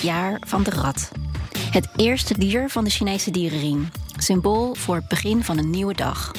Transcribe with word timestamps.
Jaar 0.00 0.38
van 0.46 0.62
de 0.62 0.70
rat. 0.70 1.10
Het 1.70 1.88
eerste 1.96 2.38
dier 2.38 2.70
van 2.70 2.84
de 2.84 2.90
Chinese 2.90 3.30
dierenriem. 3.30 3.88
Symbool 4.16 4.74
voor 4.74 4.94
het 4.94 5.08
begin 5.08 5.44
van 5.44 5.58
een 5.58 5.70
nieuwe 5.70 5.94
dag. 5.94 6.32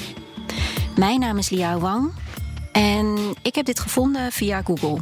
Mijn 0.96 1.20
naam 1.20 1.38
is 1.38 1.50
Liao 1.50 1.78
Wang 1.78 2.12
en 2.72 3.34
ik 3.42 3.54
heb 3.54 3.66
dit 3.66 3.80
gevonden 3.80 4.32
via 4.32 4.62
Google. 4.62 4.98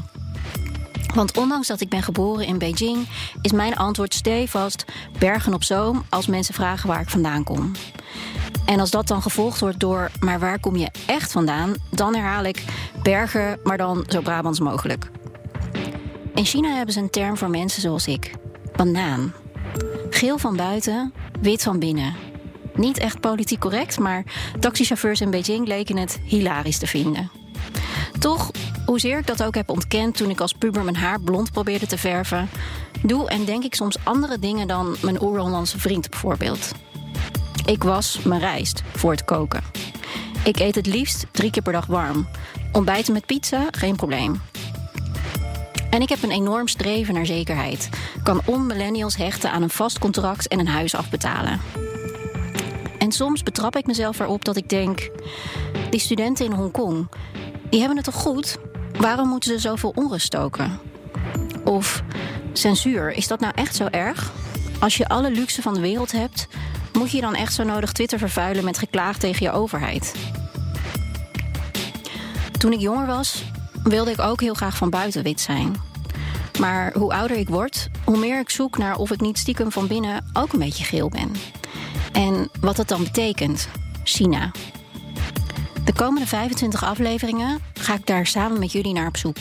Want 1.14 1.38
ondanks 1.38 1.66
dat 1.66 1.80
ik 1.80 1.88
ben 1.88 2.02
geboren 2.02 2.46
in 2.46 2.58
Beijing, 2.58 3.08
is 3.42 3.52
mijn 3.52 3.76
antwoord 3.76 4.14
stevast 4.14 4.84
Bergen 5.18 5.54
op 5.54 5.64
Zoom 5.64 6.04
als 6.08 6.26
mensen 6.26 6.54
vragen 6.54 6.88
waar 6.88 7.00
ik 7.00 7.10
vandaan 7.10 7.44
kom. 7.44 7.72
En 8.66 8.80
als 8.80 8.90
dat 8.90 9.06
dan 9.06 9.22
gevolgd 9.22 9.60
wordt 9.60 9.80
door 9.80 10.10
maar 10.20 10.38
waar 10.38 10.60
kom 10.60 10.76
je 10.76 10.90
echt 11.06 11.32
vandaan, 11.32 11.74
dan 11.90 12.14
herhaal 12.14 12.44
ik 12.44 12.64
bergen, 13.02 13.58
maar 13.64 13.76
dan 13.76 14.04
zo 14.08 14.20
Brabants 14.20 14.60
mogelijk. 14.60 15.10
In 16.34 16.44
China 16.44 16.74
hebben 16.74 16.94
ze 16.94 17.00
een 17.00 17.10
term 17.10 17.36
voor 17.36 17.50
mensen 17.50 17.82
zoals 17.82 18.06
ik: 18.06 18.34
banaan. 18.76 19.34
Geel 20.10 20.38
van 20.38 20.56
buiten, 20.56 21.12
wit 21.40 21.62
van 21.62 21.78
binnen. 21.78 22.14
Niet 22.74 22.98
echt 22.98 23.20
politiek 23.20 23.60
correct, 23.60 23.98
maar 23.98 24.24
taxichauffeurs 24.60 25.20
in 25.20 25.30
Beijing 25.30 25.66
leken 25.66 25.96
het 25.96 26.20
hilarisch 26.24 26.78
te 26.78 26.86
vinden. 26.86 27.30
Toch, 28.18 28.50
hoezeer 28.86 29.18
ik 29.18 29.26
dat 29.26 29.42
ook 29.42 29.54
heb 29.54 29.68
ontkend 29.68 30.16
toen 30.16 30.30
ik 30.30 30.40
als 30.40 30.52
puber 30.52 30.82
mijn 30.82 30.96
haar 30.96 31.20
blond 31.20 31.52
probeerde 31.52 31.86
te 31.86 31.98
verven, 31.98 32.48
doe 33.02 33.28
en 33.28 33.44
denk 33.44 33.64
ik 33.64 33.74
soms 33.74 33.96
andere 34.02 34.38
dingen 34.38 34.68
dan 34.68 34.96
mijn 35.02 35.22
oer-Hollandse 35.22 35.78
vriend 35.78 36.10
bijvoorbeeld. 36.10 36.72
Ik 37.66 37.82
was 37.82 38.22
mijn 38.22 38.40
rijst 38.40 38.82
voor 38.94 39.10
het 39.10 39.24
koken. 39.24 39.62
Ik 40.44 40.58
eet 40.58 40.74
het 40.74 40.86
liefst 40.86 41.26
drie 41.30 41.50
keer 41.50 41.62
per 41.62 41.72
dag 41.72 41.86
warm. 41.86 42.28
Ontbijten 42.72 43.12
met 43.12 43.26
pizza, 43.26 43.68
geen 43.70 43.96
probleem. 43.96 44.40
En 45.92 46.00
ik 46.00 46.08
heb 46.08 46.22
een 46.22 46.30
enorm 46.30 46.68
streven 46.68 47.14
naar 47.14 47.26
zekerheid. 47.26 47.88
Kan 48.22 48.40
on-millennials 48.44 49.16
hechten 49.16 49.50
aan 49.50 49.62
een 49.62 49.70
vast 49.70 49.98
contract 49.98 50.48
en 50.48 50.58
een 50.58 50.68
huis 50.68 50.94
afbetalen. 50.94 51.60
En 52.98 53.12
soms 53.12 53.42
betrap 53.42 53.76
ik 53.76 53.86
mezelf 53.86 54.20
erop 54.20 54.44
dat 54.44 54.56
ik 54.56 54.68
denk: 54.68 55.10
die 55.90 56.00
studenten 56.00 56.44
in 56.44 56.52
Hongkong, 56.52 57.08
die 57.70 57.78
hebben 57.78 57.96
het 57.96 58.06
toch 58.06 58.14
goed? 58.14 58.58
Waarom 58.98 59.28
moeten 59.28 59.50
ze 59.50 59.58
zoveel 59.58 59.92
onrust 59.94 60.26
stoken? 60.26 60.78
Of 61.64 62.02
censuur, 62.52 63.10
is 63.10 63.28
dat 63.28 63.40
nou 63.40 63.52
echt 63.56 63.76
zo 63.76 63.86
erg? 63.90 64.32
Als 64.80 64.96
je 64.96 65.08
alle 65.08 65.30
luxe 65.30 65.62
van 65.62 65.74
de 65.74 65.80
wereld 65.80 66.12
hebt, 66.12 66.48
moet 66.92 67.10
je 67.10 67.20
dan 67.20 67.34
echt 67.34 67.54
zo 67.54 67.62
nodig 67.62 67.92
Twitter 67.92 68.18
vervuilen 68.18 68.64
met 68.64 68.78
geklaag 68.78 69.18
tegen 69.18 69.46
je 69.46 69.52
overheid? 69.52 70.14
Toen 72.58 72.72
ik 72.72 72.80
jonger 72.80 73.06
was, 73.06 73.44
wilde 73.82 74.10
ik 74.10 74.20
ook 74.20 74.40
heel 74.40 74.54
graag 74.54 74.76
van 74.76 74.90
buiten 74.90 75.22
wit 75.22 75.40
zijn. 75.40 75.76
Maar 76.60 76.92
hoe 76.94 77.12
ouder 77.14 77.36
ik 77.36 77.48
word, 77.48 77.90
hoe 78.04 78.18
meer 78.18 78.40
ik 78.40 78.50
zoek 78.50 78.78
naar 78.78 78.96
of 78.96 79.10
ik 79.10 79.20
niet 79.20 79.38
stiekem 79.38 79.72
van 79.72 79.86
binnen 79.86 80.24
ook 80.32 80.52
een 80.52 80.58
beetje 80.58 80.84
geel 80.84 81.08
ben. 81.08 81.32
En 82.12 82.50
wat 82.60 82.76
dat 82.76 82.88
dan 82.88 83.02
betekent. 83.02 83.68
China. 84.04 84.50
De 85.84 85.92
komende 85.92 86.26
25 86.26 86.84
afleveringen 86.84 87.58
ga 87.74 87.94
ik 87.94 88.06
daar 88.06 88.26
samen 88.26 88.58
met 88.58 88.72
jullie 88.72 88.92
naar 88.92 89.06
op 89.06 89.16
zoek. 89.16 89.36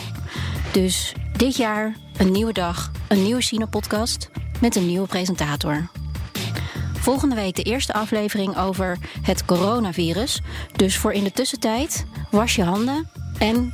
Dus 0.72 1.14
dit 1.38 1.56
jaar 1.56 1.96
een 2.18 2.32
nieuwe 2.32 2.54
dag, 2.54 2.92
een 3.08 3.24
nieuwe 3.24 3.42
China-podcast 3.42 4.30
met 4.62 4.76
een 4.76 4.88
nieuwe 4.88 5.08
presentator. 5.08 5.90
Volgende 6.94 7.36
week 7.36 7.56
de 7.56 7.64
eerste 7.64 7.94
aflevering 7.94 8.58
over 8.58 8.98
het 9.22 9.46
coronavirus. 9.46 10.42
Dus 10.76 10.98
voor 10.98 11.14
in 11.14 11.24
de 11.24 11.32
tussentijd, 11.32 12.06
was 12.30 12.56
je 12.56 12.64
handen 12.64 13.10
en 13.38 13.74